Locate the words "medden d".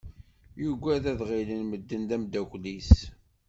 1.67-2.11